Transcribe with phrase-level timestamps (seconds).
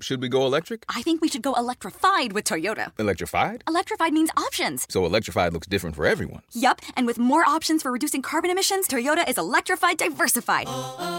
[0.00, 0.84] Should we go electric?
[0.88, 2.92] I think we should go electrified with Toyota.
[3.00, 3.64] Electrified?
[3.66, 4.86] Electrified means options.
[4.88, 6.42] So electrified looks different for everyone.
[6.52, 10.68] Yup, and with more options for reducing carbon emissions, Toyota is electrified diversified.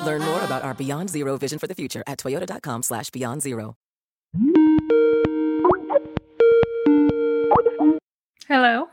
[0.05, 3.75] Learn more about our Beyond Zero vision for the future at toyota.com slash beyond zero.
[8.47, 8.87] Hello.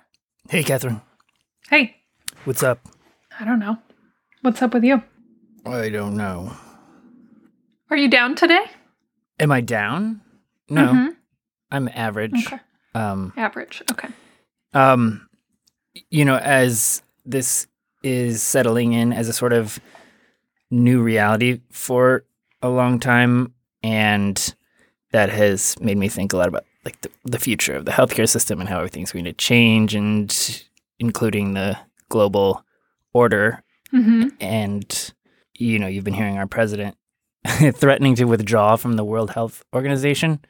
[0.48, 1.00] Hey, Catherine.
[1.70, 1.96] Hey.
[2.44, 2.80] What's up?
[3.38, 3.78] I don't know.
[4.42, 5.02] What's up with you?
[5.64, 6.56] I don't know.
[7.88, 8.64] Are you down today?
[9.38, 10.20] Am I down?
[10.68, 10.86] No.
[10.92, 11.16] Mhm.
[11.70, 12.46] I'm average.
[12.46, 12.58] Okay.
[12.94, 13.82] Um, Average.
[13.92, 14.08] Okay.
[14.72, 15.28] um,
[16.10, 17.66] you know, as this
[18.02, 19.78] is settling in as a sort of
[20.70, 22.24] new reality for
[22.62, 24.54] a long time, and
[25.12, 28.28] that has made me think a lot about like the, the future of the healthcare
[28.28, 30.64] system and how everything's going to change, and
[30.98, 31.76] including the
[32.08, 32.64] global
[33.12, 33.62] order.
[33.92, 34.28] Mm-hmm.
[34.40, 35.12] And
[35.54, 36.96] you know, you've been hearing our president
[37.72, 40.40] threatening to withdraw from the World Health Organization,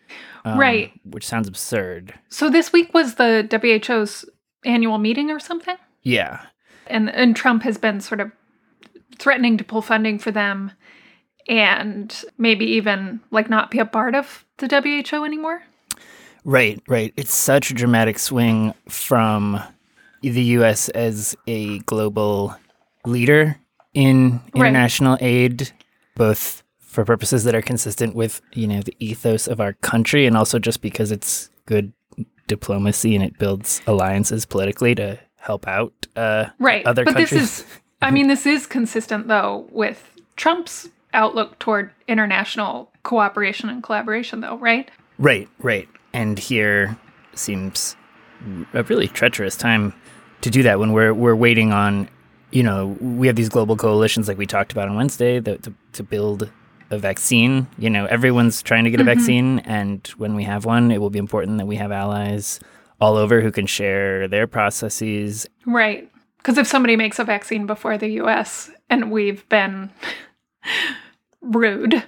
[0.45, 0.93] um, Right.
[1.05, 2.15] Which sounds absurd.
[2.29, 4.25] So this week was the WHO's
[4.65, 5.77] annual meeting or something?
[6.03, 6.41] Yeah,
[6.87, 8.31] And and Trump has been sort of
[9.19, 10.71] threatening to pull funding for them
[11.49, 15.63] and maybe even like not be a part of the WHO anymore.
[16.45, 17.13] Right, right.
[17.17, 19.61] It's such a dramatic swing from
[20.23, 20.89] the U.S.
[20.91, 22.55] as a global
[23.05, 23.57] leader
[23.95, 24.69] in Right.
[24.69, 25.73] international aid,
[26.17, 26.63] both
[26.97, 30.59] for purposes that are consistent with you know the ethos of our country, and also
[30.59, 31.93] just because it's good
[32.49, 36.87] diplomacy and it builds alliances politically to help out uh, Right.
[36.87, 37.31] other but countries.
[37.31, 37.65] this is
[38.03, 44.57] I mean this is consistent though with Trump's outlook toward international cooperation and collaboration though,
[44.59, 44.91] right?
[45.19, 45.89] Right, right.
[46.13, 46.97] And here
[47.35, 47.95] seems
[48.73, 49.93] a really treacherous time
[50.41, 52.09] to do that when we're we're waiting on,
[52.53, 55.75] you know, we have these global coalitions like we talked about on Wednesday that, to
[55.93, 56.51] to build
[56.91, 57.67] a vaccine.
[57.79, 61.11] You know, everyone's trying to get a vaccine, and when we have one, it will
[61.11, 62.61] be important that we have allies
[63.01, 65.47] all over who can share their processes.
[65.67, 66.11] Right.
[66.39, 69.91] Because if somebody makes a vaccine before the US and we've been
[71.41, 72.03] rude,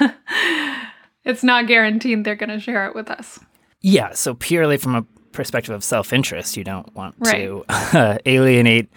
[1.24, 3.38] it's not guaranteed they're going to share it with us.
[3.80, 7.46] Yeah, so purely from a perspective of self-interest, you don't want Right.
[7.46, 8.88] to uh, alienate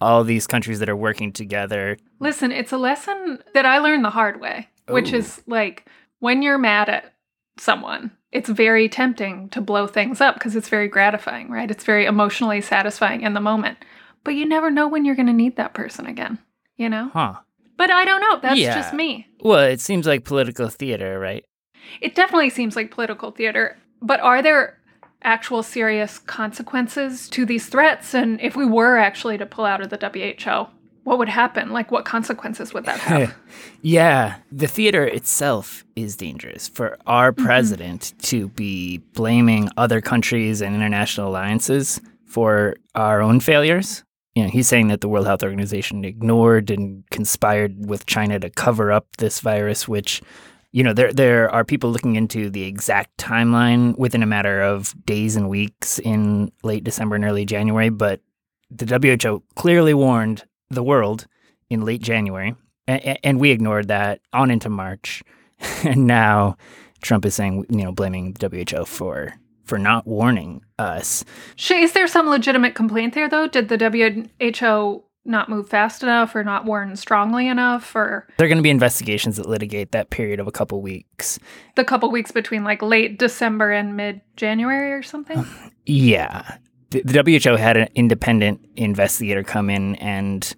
[0.00, 4.10] all these countries that are working together Listen, it's a lesson that I learned the
[4.10, 5.18] hard way, which oh.
[5.18, 5.86] is like
[6.20, 7.14] when you're mad at
[7.58, 11.70] someone, it's very tempting to blow things up because it's very gratifying, right?
[11.70, 13.78] It's very emotionally satisfying in the moment.
[14.24, 16.38] But you never know when you're going to need that person again,
[16.76, 17.10] you know?
[17.12, 17.34] Huh.
[17.76, 18.38] But I don't know.
[18.40, 18.74] That's Yeah.
[18.74, 19.28] just me.
[19.40, 21.44] Well, it seems like political theater, right?
[22.00, 24.78] It definitely seems like political theater, but are there
[25.22, 28.14] actual serious consequences to these threats?
[28.14, 30.68] And if we were actually to pull out of the WHO,
[31.04, 31.70] what would happen?
[31.70, 33.34] Like, what consequences would that have?
[33.82, 37.44] Yeah, the theater itself is dangerous for our mm-hmm.
[37.44, 44.02] president to be blaming other countries and international alliances for our own failures.
[44.34, 48.48] You know, he's saying that the World Health Organization ignored and conspired with China to
[48.48, 50.22] cover up this virus, which,
[50.72, 54.94] you know, there there are people looking into the exact timeline within a matter of
[55.04, 58.20] days and weeks in late December and early January, but
[58.70, 61.26] the WHO clearly warned the world
[61.70, 62.54] in late January,
[62.86, 65.22] and, and we ignored that on into March,
[65.84, 66.56] and now
[67.02, 71.24] Trump is saying, you know, blaming the WHO for for not warning us.
[71.70, 73.46] Is there some legitimate complaint there, though?
[73.46, 78.48] Did the WHO not move fast enough or not warn strongly enough or There are
[78.48, 81.38] going to be investigations that litigate that period of a couple weeks.
[81.76, 85.46] the couple weeks between like late December and mid January or something?
[85.86, 86.56] Yeah.
[86.94, 90.54] The, the WHO had an independent investigator come in and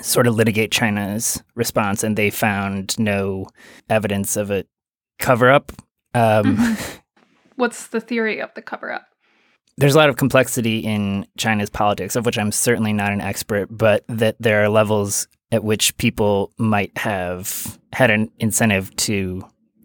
[0.00, 3.48] sort of litigate China's response, and they found no
[3.88, 4.64] evidence of a
[5.18, 5.72] cover up.
[6.14, 6.76] Um,
[7.56, 9.06] What's the theory of the cover up?
[9.76, 13.68] there's a lot of complexity in China's politics, of which I'm certainly not an expert,
[13.70, 19.42] but that there are levels at which people might have had an incentive to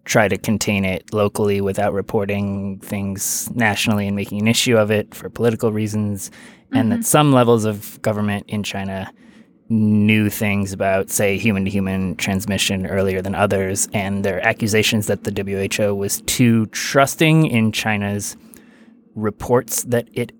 [0.09, 5.13] try to contain it locally without reporting things nationally and making an issue of it
[5.13, 6.31] for political reasons,
[6.73, 7.03] and that mm-hmm.
[7.03, 9.11] some levels of government in China
[9.69, 15.05] knew things about, say, human to human transmission earlier than others, and there are accusations
[15.05, 15.31] that the
[15.77, 18.35] WHO was too trusting in China's
[19.13, 20.31] reports that it,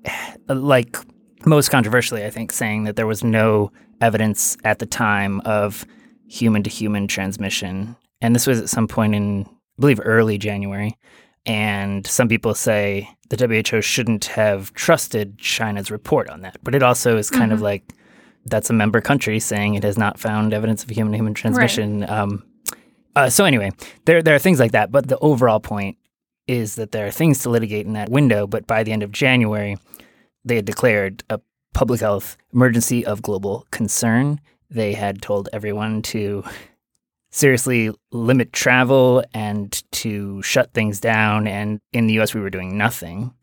[0.48, 0.98] like
[1.46, 3.72] most controversially, I think, saying that there was no
[4.02, 5.86] evidence at the time of
[6.28, 7.96] human to human transmission.
[8.22, 9.48] And this was at some point in,
[9.80, 10.98] believe, early January.
[11.46, 13.38] And some people say the
[13.72, 16.58] WHO shouldn't have trusted China's report on that.
[16.64, 17.84] But it also is kind of like
[18.46, 22.10] that's a member country saying it has not found evidence of human to human transmission.
[22.10, 22.44] Um,
[23.16, 23.72] Uh, so anyway,
[24.06, 25.98] there there are things like that, but the overall point
[26.48, 28.48] is that there are things to litigate in that window.
[28.48, 29.78] But by the end of January,
[30.46, 31.40] they had declared a
[31.74, 34.40] public health emergency of global concern.
[34.70, 36.44] They had told everyone to
[37.32, 41.48] seriously limit travel and to shut things down.
[41.48, 43.34] And in the US, we were doing nothing.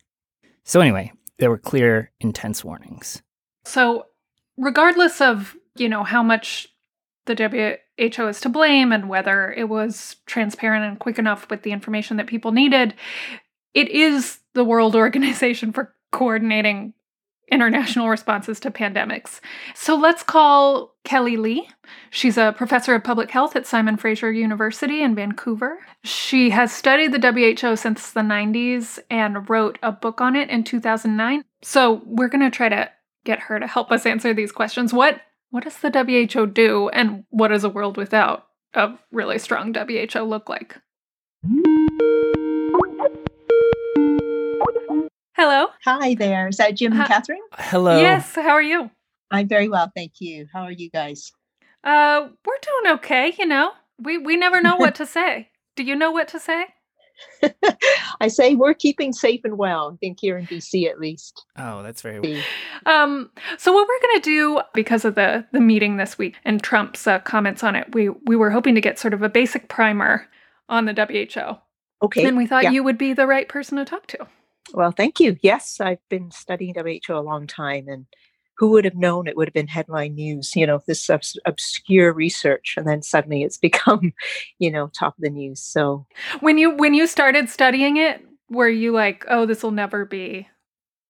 [0.65, 3.23] So, anyway, there were clear, intense warnings.
[3.65, 4.07] So,
[4.57, 6.69] regardless of, you know, how much
[7.27, 11.73] the WHO is to blame and whether it was transparent and quick enough with the
[11.73, 12.95] information that people needed,
[13.75, 16.95] it is the World Organization for Coordinating
[17.51, 19.41] international responses to pandemics.
[19.75, 21.69] So let's call Kelley Lee.
[22.11, 25.79] She's a professor of public health at Simon Fraser University in Vancouver.
[26.03, 30.65] She has studied the WHO since the 90s and wrote a book on it in
[30.65, 31.43] 2009.
[31.63, 32.91] So we're going to try to
[33.25, 34.93] get her to help us answer these questions.
[34.93, 35.21] What
[35.51, 40.21] what does the WHO do and what does a world without a really strong WHO
[40.21, 40.77] look like?
[45.37, 45.67] Hello.
[45.85, 46.49] Hi there.
[46.49, 47.09] Is that Jim and Hi.
[47.09, 47.43] Catherine?
[47.53, 48.01] Hello.
[48.01, 48.91] Yes, how are you?
[49.31, 50.47] I'm very well, thank you.
[50.51, 51.31] How are you guys?
[51.85, 53.73] Uh, we're doing okay, you know.
[53.99, 55.51] We we never know what to say.
[55.77, 56.67] Do you know what to say?
[58.21, 59.93] I say we're keeping safe and well.
[59.93, 61.45] I think here in BC at least.
[61.59, 62.43] Oh, that's very The-
[62.91, 67.07] Um, so what we're gonna do because of the the meeting this week and Trump's
[67.07, 70.27] uh, comments on it, we we were hoping to get sort of a basic primer
[70.71, 71.59] on the WHO,
[72.07, 72.25] Okay.
[72.25, 72.71] and we thought yeah.
[72.71, 74.27] you would be the right person to talk to.
[74.73, 75.37] Well, thank you.
[75.43, 78.07] Yes, I've been studying WHO a long time, and
[78.59, 80.57] who would have known it would have been headline news?
[80.57, 84.13] You know, this obs- obscure research, and then suddenly it's become,
[84.59, 85.61] you know, top of the news.
[85.63, 86.07] So
[86.41, 90.49] When you when you started studying it, were you like, oh, this will never be?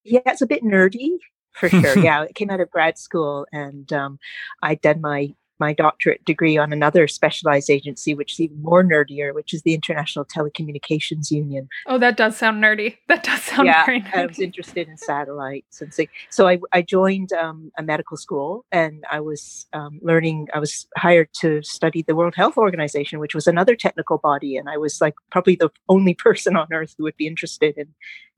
[0.04, 1.18] yeah, it's a bit nerdy
[1.52, 1.96] for sure.
[2.04, 4.18] yeah, it came out of grad school, and um,
[4.62, 9.34] I'd done my my doctorate degree on another specialized agency, which is even more nerdier,
[9.34, 11.68] which is the International Telecommunications Union.
[11.86, 12.96] Oh, that does sound nerdy.
[13.08, 16.82] That does sound yeah, very I was interested in satellites and so, so I, I
[16.82, 20.48] joined um, a medical school and I was um, learning.
[20.54, 24.68] I was hired to study the World Health Organization, which was another technical body, and
[24.68, 27.88] I was like probably the only person on earth who would be interested in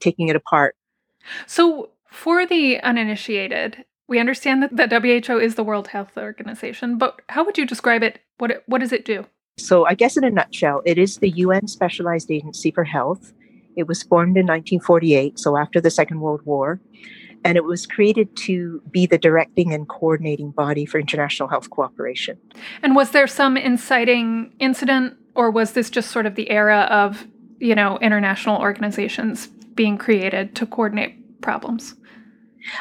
[0.01, 0.77] taking it apart.
[1.47, 7.21] So, for the uninitiated, we understand that the WHO is the World Health Organization, but
[7.29, 8.21] how would you describe it?
[8.39, 9.27] What it, what does it do?
[9.59, 13.33] So, I guess in a nutshell, it is the UN Specialized Agency for Health.
[13.77, 16.81] It was formed in 1948, so after the Second World War,
[17.45, 22.39] and it was created to be the directing and coordinating body for international health cooperation.
[22.83, 27.27] And was there some inciting incident, or was this just sort of the era of,
[27.59, 31.95] you know, international organizations being created to coordinate problems?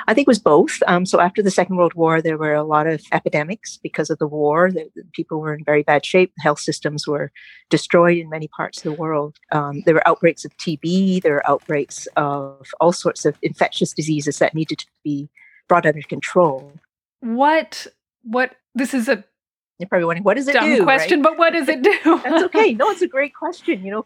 [0.07, 0.81] I think it was both.
[0.87, 4.19] Um, so after the Second World War, there were a lot of epidemics because of
[4.19, 4.71] the war.
[4.71, 6.33] The, the people were in very bad shape.
[6.39, 7.31] Health systems were
[7.69, 9.37] destroyed in many parts of the world.
[9.51, 11.21] Um, there were outbreaks of TB.
[11.21, 15.29] There were outbreaks of all sorts of infectious diseases that needed to be
[15.67, 16.73] brought under control.
[17.19, 17.87] What,
[18.23, 19.23] what, this is a
[19.79, 20.83] You're probably wondering, what does it dumb do?
[20.83, 21.31] question, right?
[21.31, 21.97] but what does it do?
[22.23, 22.73] That's okay.
[22.73, 23.83] No, it's a great question.
[23.83, 24.05] You know,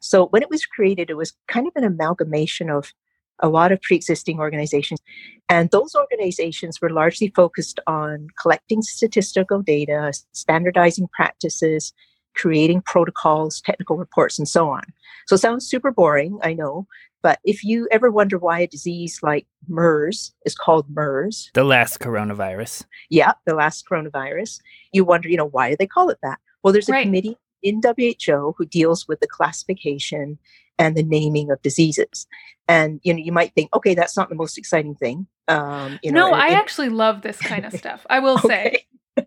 [0.00, 2.92] so when it was created, it was kind of an amalgamation of
[3.42, 5.00] a lot of pre-existing organizations,
[5.48, 11.92] and those organizations were largely focused on collecting statistical data, standardizing practices,
[12.34, 14.82] creating protocols, technical reports, and so on.
[15.26, 16.86] So it sounds super boring, I know.
[17.22, 21.98] But if you ever wonder why a disease like MERS is called MERS, The last
[22.00, 22.84] coronavirus.
[23.10, 24.60] yeah, the last coronavirus,
[24.92, 26.38] you wonder, you know, why do they call it that?
[26.62, 27.04] Well, there's a Right.
[27.04, 30.38] committee in WHO who deals with the classification
[30.80, 32.26] and the naming of diseases.
[32.66, 35.26] And you know, you might think, okay, that's not the most exciting thing.
[35.46, 38.06] Um, you know, no, and- I and- actually love this kind of stuff.
[38.10, 38.86] I will say.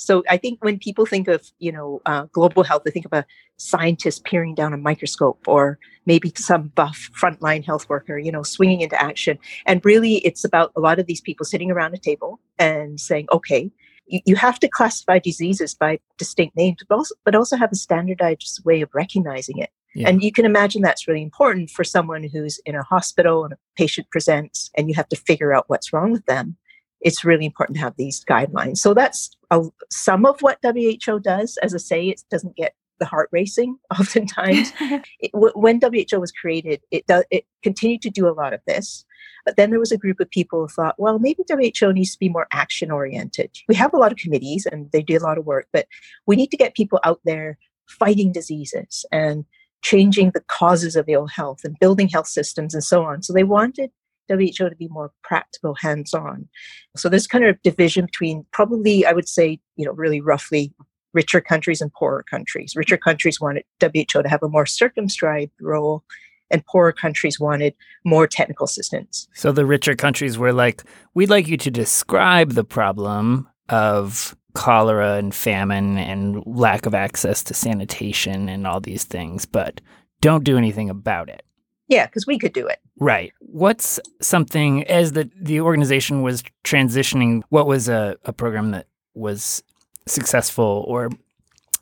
[0.00, 3.12] So I think when people think of you know uh, global health, they think of
[3.12, 8.42] a scientist peering down a microscope, or maybe some buff frontline health worker, you know,
[8.42, 9.38] swinging into action.
[9.66, 13.26] And really, it's about a lot of these people sitting around a table and saying,
[13.32, 13.70] okay.
[14.10, 17.76] You, you have to classify diseases by distinct names, but also, but also have a
[17.76, 19.68] standardized way of recognizing it.
[19.98, 20.08] Yeah.
[20.08, 23.58] And you can imagine that's really important for someone who's in a hospital and a
[23.76, 26.56] patient presents and you have to figure out what's wrong with them.
[27.00, 28.78] It's really important to have these guidelines.
[28.78, 31.58] So that's a, some of what WHO does.
[31.62, 34.72] As I say, it doesn't get the heart racing oftentimes.
[34.80, 38.60] it, w- when WHO was created, it, do, it continued to do a lot of
[38.66, 39.04] this.
[39.44, 42.18] But then there was a group of people who thought, well, maybe WHO needs to
[42.18, 43.50] be more action oriented.
[43.66, 45.86] We have a lot of committees and they do a lot of work, but
[46.26, 49.44] we need to get people out there fighting diseases and
[49.82, 53.22] changing the causes of ill health and building health systems and so on.
[53.22, 53.90] So they wanted
[54.28, 56.48] WHO to be more practical, hands on.
[56.96, 60.72] So there's kind of division between probably, I would say, you know, really roughly
[61.14, 62.74] richer countries and poorer countries.
[62.76, 66.04] Richer countries wanted WHO to have a more circumscribed role,
[66.50, 69.28] and poorer countries wanted more technical assistance.
[69.34, 70.82] So the richer countries were like,
[71.14, 77.42] we'd like you to describe the problem of cholera and famine and lack of access
[77.44, 79.80] to sanitation and all these things, but
[80.20, 81.42] don't do anything about it.
[81.88, 82.80] Yeah, because we could do it.
[82.98, 83.32] Right.
[83.40, 87.42] What's something as the the organization was transitioning?
[87.48, 89.62] What was a, a program that was
[90.06, 91.10] successful or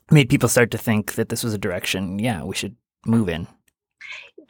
[0.09, 2.19] made people start to think that this was a direction?
[2.19, 3.47] Yeah, we should move in.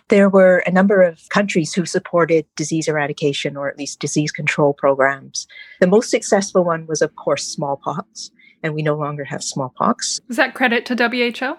[0.09, 4.73] There were a number of countries who supported disease eradication or at least disease control
[4.73, 5.47] programs.
[5.81, 8.31] The most successful one was, of course, smallpox,
[8.63, 10.21] and we no longer have smallpox.
[10.29, 11.57] Is that credit to WHO?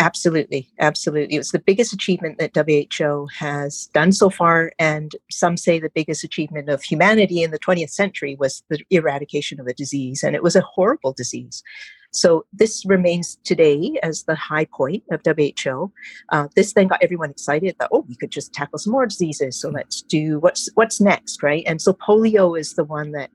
[0.00, 1.36] Absolutely, absolutely.
[1.36, 6.24] It's the biggest achievement that WHO has done so far, and some say the biggest
[6.24, 10.42] achievement of humanity in the 20th century was the eradication of a disease, and it
[10.42, 11.62] was a horrible disease.
[12.12, 15.92] So this remains today as the high point of WHO.
[16.30, 19.60] Uh, this then got everyone excited that oh, we could just tackle some more diseases.
[19.60, 21.64] So let's do what's what's next, right?
[21.66, 23.30] And so polio is the one that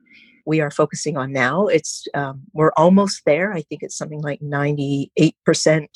[0.46, 1.66] we are focusing on now.
[1.66, 3.52] It's um, we're almost there.
[3.52, 5.90] I think it's something like 98 percent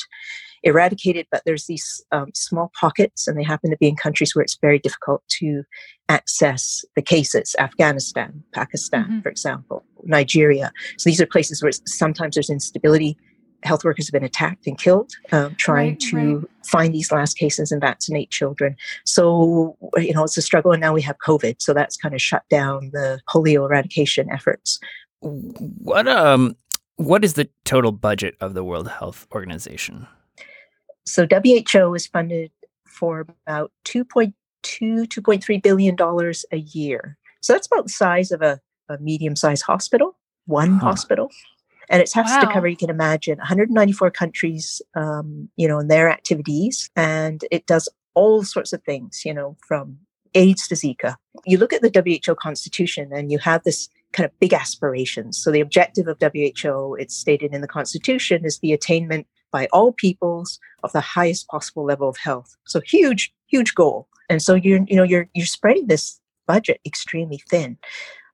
[0.62, 4.42] eradicated, but there's these um, small pockets, and they happen to be in countries where
[4.42, 5.64] it's very difficult to
[6.08, 9.20] access the cases Afghanistan, Pakistan, mm-hmm.
[9.20, 10.72] for example, Nigeria.
[10.98, 13.16] So these are places where sometimes there's instability.
[13.64, 16.46] Health workers have been attacked and killed um, trying right, to right.
[16.66, 18.74] find these last cases and vaccinate children.
[19.04, 20.72] So, you know, it's a struggle.
[20.72, 21.62] And now we have COVID.
[21.62, 24.80] So that's kind of shut down the polio eradication efforts.
[25.20, 26.56] What, um,
[26.96, 30.08] what is the total budget of the World Health Organization?
[31.06, 32.50] So WHO is funded
[32.86, 34.32] for about 2.2,
[34.62, 37.16] 2.3 billion dollars a year.
[37.40, 40.16] So that's about the size of a, a medium-sized hospital,
[40.46, 40.86] one huh.
[40.86, 41.30] hospital.
[41.88, 42.40] And it has wow.
[42.40, 46.88] to cover, you can imagine, 194 countries, um, you know, and their activities.
[46.94, 49.98] And it does all sorts of things, you know, from
[50.34, 51.16] AIDS to Zika.
[51.44, 55.38] You look at the WHO constitution and you have this kind of big aspirations.
[55.38, 59.92] So the objective of WHO, it's stated in the constitution, is the attainment by all
[59.92, 62.56] peoples of the highest possible level of health.
[62.66, 64.08] So huge, huge goal.
[64.28, 67.78] And so you're, you know, you're you're spreading this budget extremely thin.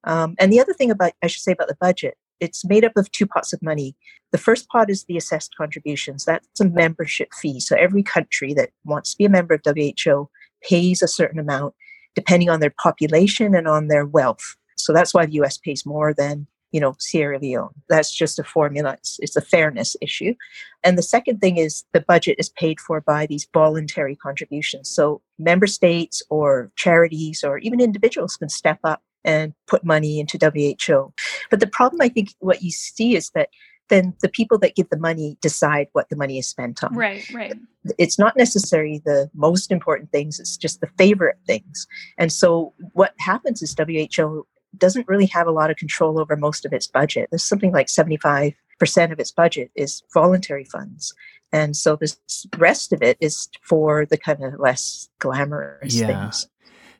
[0.04, 2.92] Um, and the other thing about I should say about the budget, it's made up
[2.96, 3.96] of two pots of money.
[4.30, 6.24] The first pot is the assessed contributions.
[6.24, 7.60] That's a membership fee.
[7.60, 10.30] So every country that wants to be a member of WHO
[10.62, 11.74] pays a certain amount
[12.14, 14.56] depending on their population and on their wealth.
[14.76, 17.70] So that's why the US pays more than you know, Sierra Leone.
[17.88, 18.92] That's just a formula.
[18.94, 20.34] It's, it's a fairness issue.
[20.84, 24.90] And the second thing is the budget is paid for by these voluntary contributions.
[24.90, 30.38] So member states or charities or even individuals can step up and put money into
[30.38, 31.12] WHO.
[31.50, 33.48] But the problem, I think, what you see is that
[33.88, 36.94] then the people that give the money decide what the money is spent on.
[36.94, 37.54] Right, right.
[37.98, 41.86] It's not necessarily the most important things, it's just the favorite things.
[42.18, 44.46] And so what happens is WHO
[44.76, 47.28] doesn't really have a lot of control over most of its budget.
[47.30, 48.54] There's something like 75%
[49.12, 51.14] of its budget is voluntary funds.
[51.52, 52.14] And so the
[52.58, 56.06] rest of it is for the kind of less glamorous yeah.
[56.06, 56.48] things.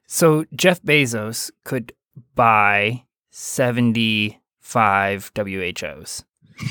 [0.07, 1.93] So Jeff Bezos could
[2.35, 6.25] buy 75 WHOs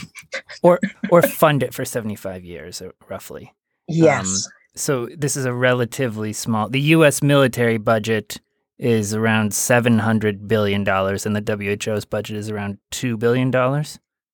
[0.63, 3.53] or or fund it for 75 years uh, roughly.
[3.87, 4.47] Yes.
[4.47, 8.41] Um, so this is a relatively small the US military budget
[8.79, 13.51] is around $700 billion, and the WHO's budget is around $2 billion.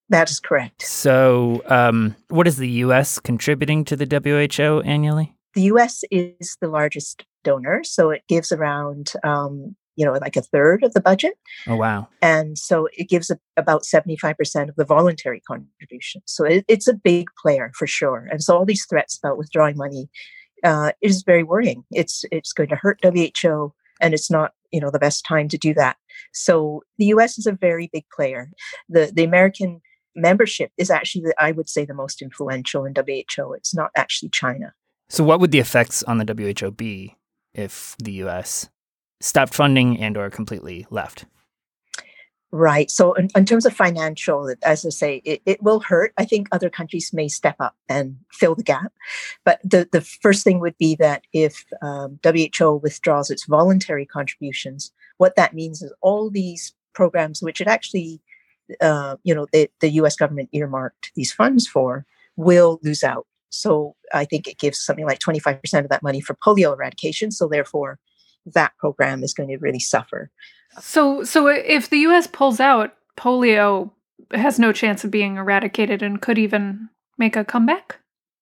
[0.09, 0.81] That is correct.
[0.81, 3.19] So, um, what is the U.S.
[3.19, 5.35] contributing to the WHO annually?
[5.53, 6.03] The U.S.
[6.11, 10.93] is the largest donor, so it gives around, um, you know, like a third of
[10.93, 11.33] the budget.
[11.67, 12.09] Oh, wow.
[12.21, 16.21] And so it gives a, about 75% of the voluntary contribution.
[16.25, 18.27] So it, it's a big player for sure.
[18.29, 20.09] And so all these threats about withdrawing money
[20.63, 21.85] uh, is very worrying.
[21.91, 23.73] It's, it's going to hurt WHO
[24.03, 25.97] and it's not you know the best time to do that.
[26.33, 28.51] So the us is a very big player.
[28.89, 29.81] The the american
[30.15, 34.29] membership is actually the, i would say the most influential in WHO it's not actually
[34.29, 34.73] china.
[35.09, 37.15] So what would the effects on the WHO be
[37.53, 38.69] if the us
[39.21, 41.25] stopped funding and or completely left
[42.55, 42.91] Right.
[42.91, 46.13] So, in, in, terms of financial, as I say, it, it will hurt.
[46.19, 48.93] I think other countries may step up and fill the gap.
[49.43, 54.91] But the, the first thing would be that if um, WHO withdraws its voluntary contributions,
[55.17, 58.21] what that means is all these programs, which it actually,
[58.79, 62.05] uh, you know, the, the US government earmarked these funds for,
[62.35, 63.25] will lose out.
[63.49, 67.31] So, I think it gives something like 25% of that money for polio eradication.
[67.31, 67.97] So, therefore,
[68.45, 70.29] that program is going to really suffer.
[70.79, 72.27] So, so if the U.S.
[72.27, 73.91] pulls out, polio
[74.31, 77.99] has no chance of being eradicated and could even make a comeback?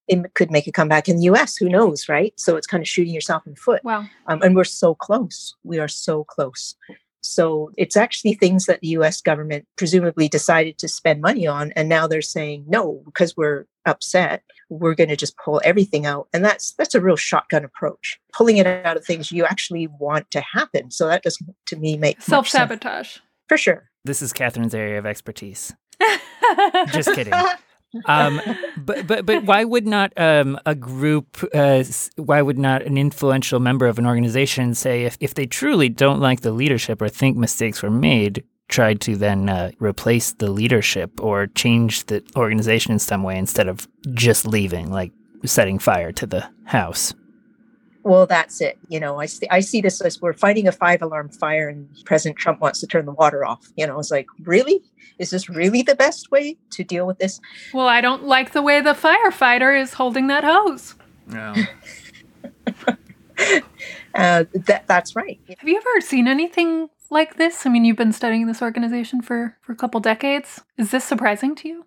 [0.08, 1.58] It could make a comeback in the US.
[1.58, 2.34] Who knows, right?
[2.38, 3.84] So it's kind of shooting yourself in the foot.
[3.84, 4.06] Wow.
[4.28, 5.56] Um, and we're so close.
[5.64, 6.76] We are so close.
[7.22, 11.72] So it's actually things that the US government presumably decided to spend money on.
[11.76, 16.28] And now they're saying, no, because we're upset, we're going to just pull everything out.
[16.34, 20.32] And that's that's a real shotgun approach, pulling it out of things you actually want
[20.32, 20.90] to happen.
[20.90, 22.62] So that doesn't to me make much Self sense.
[22.64, 23.18] sabotage.
[23.48, 23.90] For sure.
[24.06, 25.74] This is Catherine's area of expertise.
[26.92, 27.34] Just kidding.
[28.06, 28.42] Um,
[28.78, 31.38] but but but why would not um, a group?
[31.54, 31.84] Uh,
[32.16, 36.22] why would not an influential member of an organization say if if they truly don't
[36.22, 41.22] like the leadership or think mistakes were made, try to then uh, replace the leadership
[41.22, 45.12] or change the organization in some way instead of just leaving, like
[45.46, 47.14] setting fire to the house.
[48.04, 48.80] Well, that's it.
[48.88, 51.88] You know, I see, I see this as we're fighting a five alarm fire and
[52.06, 53.72] President Trump wants to turn the water off.
[53.76, 54.82] You know, it's like, really?
[55.20, 57.40] Is this really the best way to deal with this?
[57.74, 60.96] Well, I don't like the way the firefighter is holding that hose.
[61.28, 61.54] No.
[64.14, 65.40] Uh, that, that's right.
[65.58, 67.66] Have you ever seen anything like this?
[67.66, 70.62] I mean, you've been studying this organization for, for a couple decades.
[70.78, 71.86] Is this surprising to you?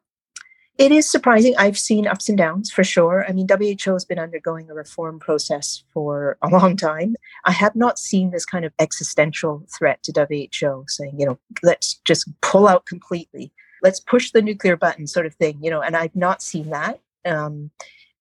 [0.77, 1.55] It is surprising.
[1.57, 3.25] I've seen ups and downs for sure.
[3.29, 7.15] I mean, WHO has been undergoing a reform process for a long time.
[7.45, 10.27] I have not seen this kind of existential threat to
[10.61, 13.53] WHO saying, you know, let's just pull out completely.
[13.83, 17.01] Let's push the nuclear button, sort of thing, you know, and I've not seen that.
[17.25, 17.71] Um,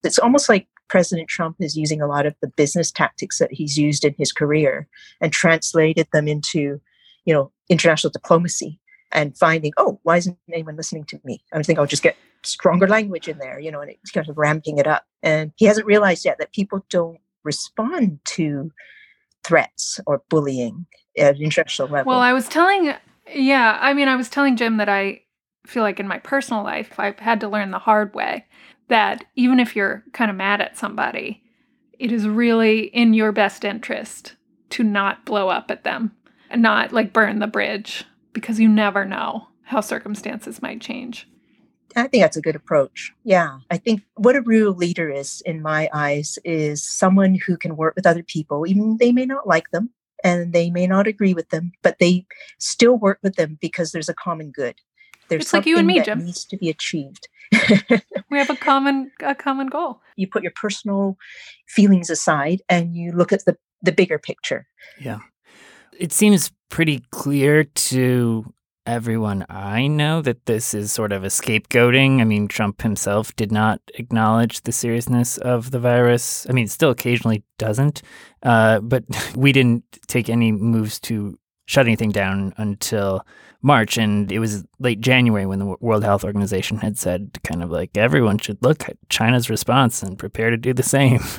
[0.04, 3.80] it's almost like President Trump is using a lot of the business tactics that he's
[3.80, 4.88] used in his career
[5.22, 6.80] and translated them into,
[7.26, 8.80] you know, international diplomacy
[9.12, 11.44] and finding, oh, why isn't anyone listening to me?
[11.54, 14.38] I think I'll just get stronger language in there, you know, and it's kind of
[14.38, 15.06] ramping it up.
[15.22, 18.72] And he hasn't realized yet that people don't respond to
[19.44, 20.86] threats or bullying
[21.18, 22.12] at international level.
[22.12, 22.94] Well, I was telling,
[23.34, 25.22] yeah, I mean, I was telling Jim that I
[25.66, 28.46] feel like in my personal life, I've had to learn the hard way
[28.90, 31.42] that even if you're kind of mad at somebody,
[32.00, 34.36] it is really in your best interest
[34.72, 36.12] to not blow up at them
[36.56, 41.28] not like burn the bridge because you never know how circumstances might change.
[41.96, 43.12] I think that's a good approach.
[43.24, 43.60] Yeah.
[43.70, 47.96] I think what a real leader is, in my eyes, is someone who can work
[47.96, 49.92] with other people, even they may not like them
[50.24, 52.26] and they may not agree with them, but they
[52.58, 54.76] still work with them because there's a common good.
[55.30, 56.26] There's It's like you and something me, that Jim.
[56.26, 57.28] needs to be achieved.
[58.30, 60.02] We have a common a common goal.
[60.16, 61.18] you put your personal
[61.68, 64.66] feelings aside and you look at the, the bigger picture.
[66.00, 68.54] It seems pretty clear to
[68.86, 72.20] everyone I know that this is sort of a scapegoating.
[72.20, 76.46] I mean, Trump himself did not acknowledge the seriousness of the virus.
[76.50, 78.02] I mean, still occasionally doesn't.
[78.42, 79.04] Uh, but
[79.36, 83.26] we didn't take any moves to shut anything down until
[83.62, 83.98] March.
[83.98, 87.98] And it was late January when the World Health Organization had said, kind of like,
[87.98, 91.22] everyone should look at China's response and prepare to do the same.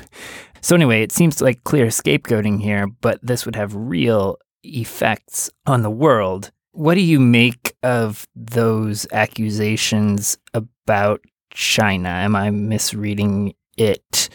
[0.65, 5.83] So, anyway, it seems like clear scapegoating here, but this would have real effects on
[5.83, 6.53] the world.
[6.73, 12.09] What do you make of those accusations about China?
[12.09, 14.31] Am I misreading it?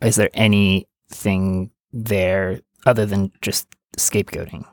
[0.00, 4.64] Is there anything there other than just scapegoating?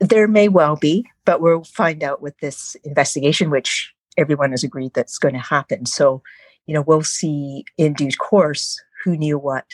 [0.00, 4.94] There may well be, but we'll find out with this investigation, which everyone has agreed
[4.94, 5.86] that's going to happen.
[5.86, 6.22] So,
[6.66, 9.66] you know, we'll see in due course who knew what.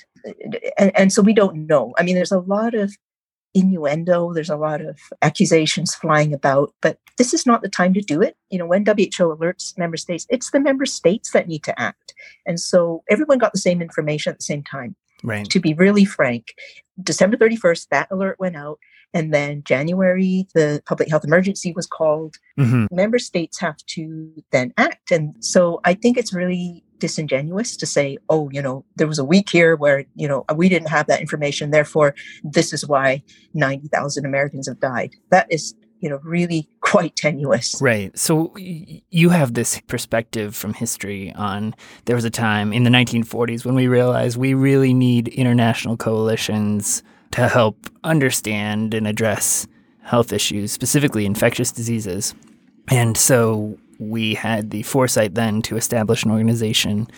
[0.76, 1.94] And, and so we don't know.
[1.98, 2.96] I mean, there's a lot of
[3.54, 8.02] innuendo, there's a lot of accusations flying about, but this is not the time to
[8.02, 8.36] do it.
[8.50, 12.12] You know, when WHO alerts member states, it's the member states that need to act.
[12.44, 15.48] And so everyone got the same information at the same time Right.
[15.48, 16.54] to be really frank,
[17.02, 18.78] December 31st, that alert went out.
[19.14, 22.36] And then January, the public health emergency was called.
[22.58, 25.10] hmm Member states have to then act.
[25.10, 29.24] And so I think it's really disingenuous to say, oh, you know, there was a
[29.24, 31.70] week here where, you know, we didn't have that information.
[31.70, 33.22] Therefore, this is why
[33.54, 35.14] 90,000 Americans have died.
[35.30, 37.80] That is, you know, really quite tenuous.
[37.80, 38.16] Right.
[38.18, 41.74] So y- you have this perspective from history on
[42.06, 47.02] there was a time in the 1940s when we realized we really need international coalitions
[47.32, 49.66] to help understand and address
[50.02, 52.34] health issues, specifically infectious diseases.
[52.88, 57.08] And so we had the foresight then to establish an organization,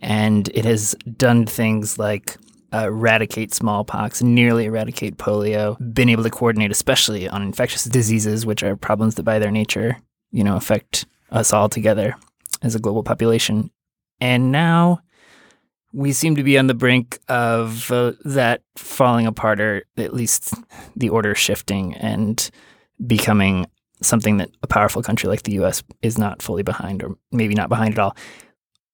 [0.00, 2.36] and it has done things like
[2.72, 8.62] uh, eradicate smallpox, nearly eradicate polio, been able to coordinate, especially on infectious diseases, which
[8.62, 9.96] are problems that by their nature,
[10.32, 12.14] you know, affect us all together
[12.62, 13.70] as a global population.
[14.20, 15.00] And now
[15.96, 20.52] we seem to be on the brink of uh, that falling apart, or at least
[20.94, 22.50] the order shifting and
[23.06, 23.66] becoming
[24.02, 27.70] something that a powerful country like the US is not fully behind, or maybe not
[27.70, 28.14] behind at all.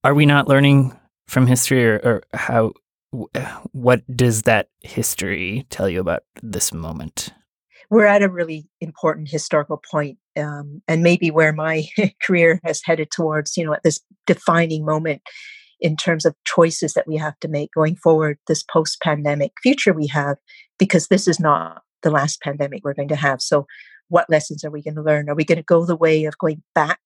[0.05, 2.71] Are we not learning from history, or, or how?
[3.73, 7.33] What does that history tell you about this moment?
[7.89, 11.85] We're at a really important historical point, um, and maybe where my
[12.23, 15.21] career has headed towards, you know, at this defining moment
[15.83, 19.93] in terms of choices that we have to make going forward, this post pandemic future
[19.93, 20.37] we have,
[20.79, 23.41] because this is not the last pandemic we're going to have.
[23.41, 23.67] So,
[24.07, 25.29] what lessons are we going to learn?
[25.29, 26.99] Are we going to go the way of going back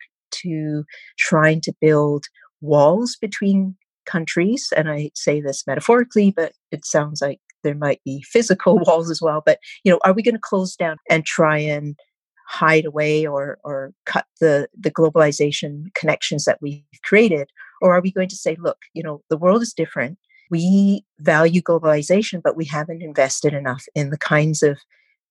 [0.43, 0.83] to
[1.17, 2.25] trying to build
[2.61, 4.71] walls between countries?
[4.75, 9.21] And I say this metaphorically, but it sounds like there might be physical walls as
[9.21, 9.41] well.
[9.43, 11.95] But you know, are we going to close down and try and
[12.47, 17.49] hide away or or cut the the globalization connections that we've created
[17.81, 20.17] or are we going to say look you know the world is different.
[20.49, 24.79] We value globalization but we haven't invested enough in the kinds of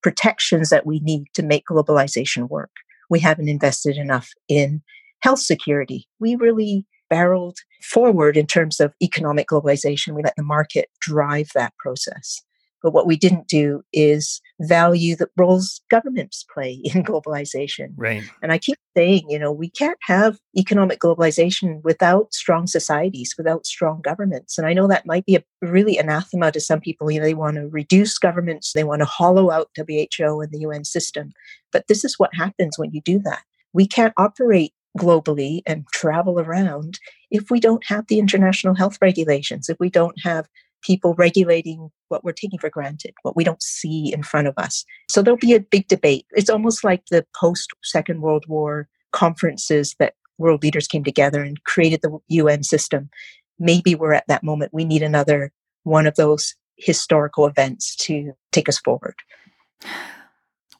[0.02, 2.70] protections that we need to make globalization work.
[3.08, 4.82] We haven't invested enough in
[5.20, 6.06] health security.
[6.20, 10.14] We really barreled forward in terms of economic globalization.
[10.14, 12.42] We let the market drive that process
[12.82, 17.88] but what we didn't do is value the roles governments play in globalization.
[17.96, 18.22] Right.
[18.42, 23.66] And I keep saying, you know, we can't have economic globalization without strong societies, without
[23.66, 24.56] strong governments.
[24.56, 27.10] And I know that might be a really anathema to some people.
[27.10, 30.60] You know, they want to reduce governments, they want to hollow out WHO and the
[30.60, 31.32] UN system.
[31.72, 33.42] But this is what happens when you do that.
[33.72, 36.98] We can't operate globally and travel around
[37.30, 40.48] if we don't have the international health regulations, if we don't have
[40.82, 44.84] people regulating what we're taking for granted, what we don't see in front of us.
[45.10, 46.26] So there'll be a big debate.
[46.32, 51.62] It's almost like the post Second World War conferences that world leaders came together and
[51.64, 53.10] created the UN system.
[53.58, 54.74] Maybe we're at that moment.
[54.74, 55.52] We need another
[55.84, 59.14] one of those historical events to take us forward.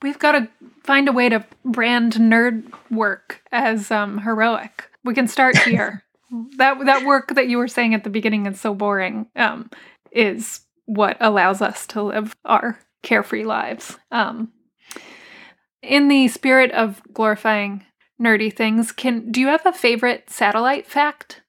[0.02, 0.48] We've got to
[0.82, 4.90] find a way to brand nerd work as um, heroic.
[5.04, 6.02] We can start here.
[6.57, 9.27] That that work that you were saying at the beginning is so boring.
[9.37, 9.71] Um,
[10.12, 13.99] is what allows us to live our carefree lives.
[14.11, 14.53] Um,
[15.83, 17.85] in the spirit of glorifying
[18.21, 21.43] nerdy things, can do you have a favorite satellite fact?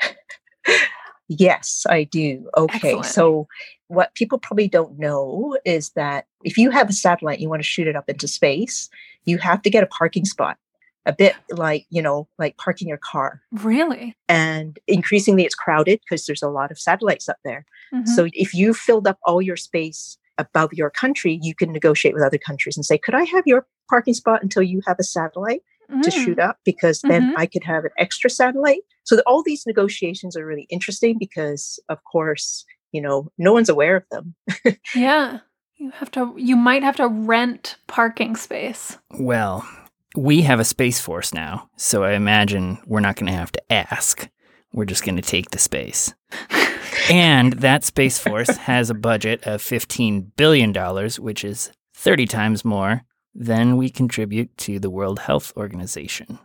[1.28, 2.48] yes, I do.
[2.56, 3.06] Okay, Excellent.
[3.06, 3.46] so
[3.88, 7.68] what people probably don't know is that if you have a satellite, you want to
[7.68, 8.88] shoot it up into space,
[9.24, 10.58] you have to get a parking spot
[11.06, 13.42] a bit like you know like parking your car.
[13.52, 14.16] Really?
[14.28, 17.64] And increasingly it's crowded because there's a lot of satellites up there.
[17.92, 18.06] Mm-hmm.
[18.06, 22.22] so if you filled up all your space above your country you can negotiate with
[22.22, 25.62] other countries and say could i have your parking spot until you have a satellite
[26.02, 26.48] to shoot mm.
[26.48, 26.58] up?
[26.64, 27.38] Because then mm-hmm.
[27.38, 28.80] i could have an extra satellite.
[29.04, 33.68] So the, all these negotiations are really interesting because of course you know no one's
[33.68, 34.34] aware of them.
[34.94, 35.40] Yeah.
[35.76, 38.98] You have to you might have to rent parking space.
[39.18, 39.66] Well
[40.16, 43.72] we have a space force now, so I imagine we're not going to have to
[43.72, 44.28] ask.
[44.72, 46.14] We're just going to take the space.
[47.10, 50.72] and that space force has a budget of $15 billion,
[51.18, 53.02] which is 30 times more
[53.34, 56.38] than we contribute to the World Health Organization.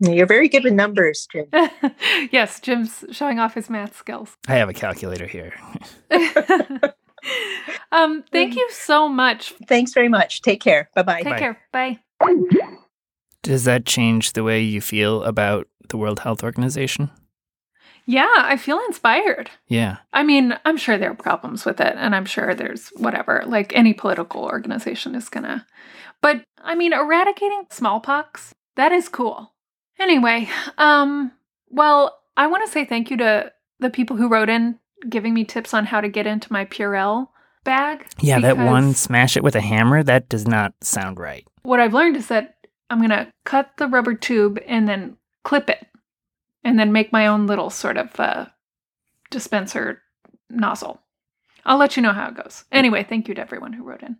[0.00, 1.46] You're very good with numbers, Jim.
[2.32, 4.36] yes, Jim's showing off his math skills.
[4.48, 5.54] I have a calculator here.
[7.92, 9.54] um, thank you so much.
[9.68, 10.42] Thanks very much.
[10.42, 10.90] Take care.
[10.94, 11.22] Bye-bye.
[11.22, 11.38] Take Bye.
[11.38, 11.58] care.
[11.72, 11.98] Bye.
[13.44, 17.10] Does that change the way you feel about the World Health Organization?
[18.06, 19.50] Yeah, I feel inspired.
[19.68, 19.98] Yeah.
[20.12, 23.74] I mean, I'm sure there are problems with it, and I'm sure there's whatever, like
[23.74, 25.66] any political organization is gonna.
[26.20, 29.52] But I mean, eradicating smallpox, that is cool.
[29.98, 31.32] Anyway, um,
[31.68, 34.78] well, I want to say thank you to the people who wrote in
[35.08, 37.28] giving me tips on how to get into my Purell
[37.64, 38.06] bag.
[38.20, 41.46] Yeah, that one smash it with a hammer, that does not sound right.
[41.62, 42.53] What I've learned is that
[42.94, 45.84] I'm going to cut the rubber tube and then clip it
[46.62, 48.46] and then make my own little sort of uh,
[49.32, 50.00] dispenser
[50.48, 51.00] nozzle.
[51.64, 52.62] I'll let you know how it goes.
[52.70, 54.18] Anyway, thank you to everyone who wrote in.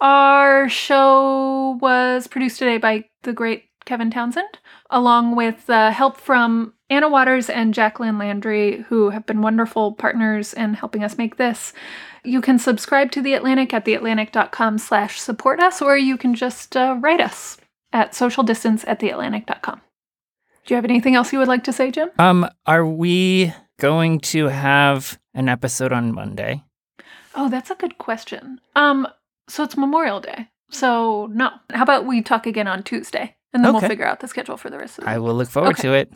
[0.00, 4.58] Our show was produced today by the great Kevin Townsend,
[4.90, 10.54] along with uh, help from Anna Waters and Jacqueline Landry, who have been wonderful partners
[10.54, 11.72] in helping us make this.
[12.24, 16.76] You can subscribe to The Atlantic at theatlantic.com slash support us, or you can just
[16.76, 17.58] uh, write us
[17.92, 19.80] at socialdistance at theatlantic.com.
[20.64, 22.10] Do you have anything else you would like to say, Jim?
[22.18, 26.62] Um, are we going to have an episode on Monday?
[27.34, 28.60] Oh, that's a good question.
[28.76, 29.06] Um,
[29.48, 30.48] so it's Memorial Day.
[30.70, 31.50] So no.
[31.70, 33.36] How about we talk again on Tuesday?
[33.52, 33.80] And then okay.
[33.80, 35.82] we'll figure out the schedule for the rest of the I will look forward okay.
[35.82, 36.12] to it.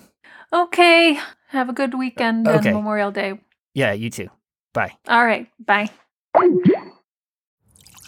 [0.53, 1.19] Okay.
[1.49, 2.69] Have a good weekend okay.
[2.69, 3.41] and Memorial Day.
[3.75, 4.29] Yeah, you too.
[4.75, 4.97] Bye.
[5.09, 5.49] All right.
[5.59, 5.91] Bye.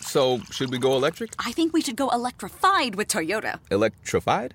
[0.03, 1.33] So, should we go electric?
[1.39, 3.59] I think we should go electrified with Toyota.
[3.71, 4.55] Electrified?